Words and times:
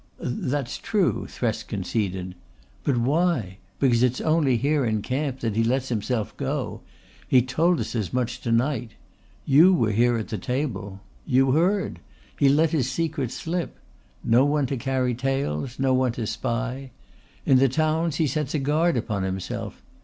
"That's 0.19 0.79
true," 0.79 1.27
Thresk 1.29 1.67
conceded. 1.67 2.33
"But 2.83 2.97
why? 2.97 3.59
Because 3.79 4.01
it's 4.01 4.19
only 4.19 4.57
here 4.57 4.83
in 4.83 5.03
camp 5.03 5.41
that 5.41 5.55
he 5.55 5.63
lets 5.63 5.89
himself 5.89 6.35
go. 6.37 6.81
He 7.27 7.43
told 7.43 7.79
us 7.79 7.93
as 7.93 8.11
much 8.11 8.41
to 8.41 8.51
night. 8.51 8.93
You 9.45 9.75
were 9.75 9.91
here 9.91 10.17
at 10.17 10.29
the 10.29 10.39
table. 10.39 11.01
You 11.27 11.51
heard. 11.51 11.99
He 12.39 12.49
let 12.49 12.71
his 12.71 12.89
secret 12.89 13.29
slip: 13.29 13.77
no 14.23 14.43
one 14.43 14.65
to 14.65 14.75
carry 14.77 15.13
tales, 15.13 15.77
no 15.77 15.93
one 15.93 16.13
to 16.13 16.25
spy. 16.25 16.89
In 17.45 17.59
the 17.59 17.69
towns 17.69 18.15
he 18.15 18.25
sets 18.25 18.55
a 18.55 18.59
guard 18.59 18.97
upon 18.97 19.21
himself. 19.21 19.83